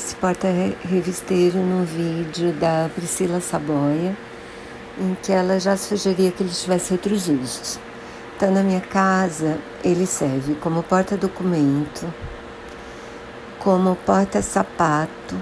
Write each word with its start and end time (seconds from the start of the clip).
esse 0.00 0.16
porta-revisteiro 0.16 1.58
no 1.58 1.84
vídeo 1.84 2.54
da 2.54 2.88
Priscila 2.94 3.38
Saboia, 3.38 4.16
em 4.98 5.14
que 5.22 5.30
ela 5.30 5.60
já 5.60 5.76
sugeria 5.76 6.32
que 6.32 6.42
ele 6.42 6.50
tivesse 6.50 6.94
outros 6.94 7.28
usos. 7.28 7.78
Então, 8.34 8.50
na 8.50 8.62
minha 8.62 8.80
casa, 8.80 9.58
ele 9.84 10.06
serve 10.06 10.54
como 10.54 10.82
porta-documento, 10.82 12.12
como 13.58 13.94
porta-sapato, 13.94 15.36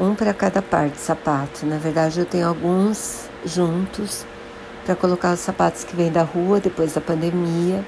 um 0.00 0.14
para 0.14 0.32
cada 0.32 0.62
parte 0.62 0.94
de 0.94 1.00
sapato. 1.00 1.66
Na 1.66 1.76
verdade, 1.76 2.20
eu 2.20 2.24
tenho 2.24 2.48
alguns 2.48 3.28
juntos 3.44 4.24
para 4.86 4.96
colocar 4.96 5.34
os 5.34 5.40
sapatos 5.40 5.84
que 5.84 5.94
vêm 5.94 6.10
da 6.10 6.22
rua 6.22 6.60
depois 6.60 6.94
da 6.94 7.00
pandemia 7.02 7.84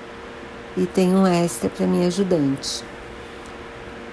e 0.77 0.85
tem 0.85 1.15
um 1.15 1.27
extra 1.27 1.71
para 1.71 1.87
minha 1.87 2.09
ajudante. 2.09 2.85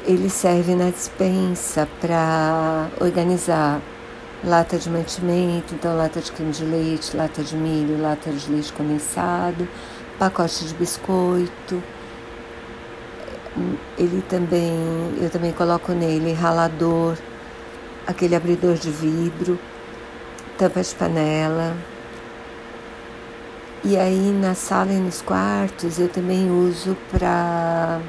Ele 0.08 0.30
serve 0.30 0.74
na 0.74 0.90
dispensa 0.90 1.86
para 2.00 2.88
organizar 3.02 3.82
lata 4.42 4.78
de 4.78 4.90
mantimento, 4.90 5.76
então 5.76 5.98
lata 5.98 6.22
de 6.22 6.32
creme 6.32 6.54
de 6.54 6.64
leite, 6.64 7.18
lata 7.18 7.44
de 7.44 7.58
milho, 7.58 8.02
lata 8.02 8.32
de 8.32 8.50
leite 8.50 8.72
condensado, 8.72 9.68
pacote 10.18 10.64
de 10.64 10.74
biscoito. 10.76 11.84
Ele 13.98 14.24
também, 14.30 15.14
eu 15.20 15.30
também 15.30 15.52
coloco 15.52 15.92
nele 15.92 16.32
ralador, 16.32 17.18
aquele 18.06 18.34
abridor 18.34 18.76
de 18.76 18.90
vidro, 18.90 19.60
tampa 20.58 20.82
de 20.82 20.96
panela. 20.96 21.76
E 23.84 23.98
aí 23.98 24.32
na 24.32 24.56
sala 24.56 24.94
e 24.94 25.00
nos 25.00 25.22
quartos 25.22 26.00
eu 26.00 26.08
também 26.08 26.50
uso 26.50 26.96
para 27.12 28.00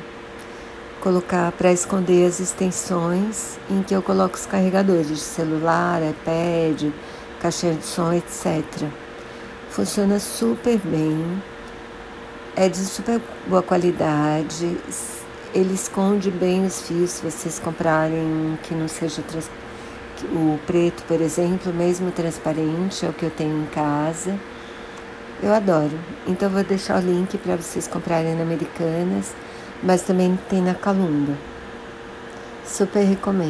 colocar 1.01 1.53
para 1.53 1.73
esconder 1.73 2.27
as 2.27 2.41
extensões 2.41 3.59
em 3.71 3.83
que 3.83 3.95
eu 3.95 4.03
coloco 4.03 4.37
os 4.37 4.47
carregadores 4.47 5.09
de 5.09 5.17
celular, 5.17 6.01
iPad, 6.03 6.93
caixa 7.41 7.73
de 7.73 7.85
som, 7.85 8.13
etc. 8.13 8.65
Funciona 9.71 10.19
super 10.19 10.79
bem, 10.79 11.43
é 12.57 12.69
de 12.69 12.79
super 12.79 13.21
boa 13.47 13.63
qualidade, 13.63 14.77
ele 15.55 15.75
esconde 15.75 16.31
bem 16.31 16.67
os 16.67 16.83
fios 16.83 17.11
se 17.13 17.23
vocês 17.23 17.59
comprarem 17.59 18.59
que 18.65 18.75
não 18.75 18.89
seja 18.89 19.23
trans... 19.23 19.49
o 20.33 20.59
preto, 20.67 21.03
por 21.05 21.21
exemplo, 21.21 21.73
mesmo 21.73 22.11
transparente, 22.11 23.07
é 23.07 23.09
o 23.09 23.13
que 23.13 23.25
eu 23.25 23.31
tenho 23.31 23.63
em 23.63 23.67
casa. 23.67 24.39
Eu 25.43 25.55
adoro. 25.55 25.97
Então 26.27 26.51
vou 26.51 26.65
deixar 26.65 27.01
o 27.01 27.07
link 27.07 27.39
para 27.39 27.57
vocês 27.57 27.87
comprarem 27.87 28.35
na 28.35 28.43
Americanas 28.43 29.33
mas 29.83 30.03
também 30.03 30.39
tem 30.49 30.61
na 30.61 30.75
Calunga. 30.75 31.35
Super 32.65 33.05
recomendo. 33.05 33.47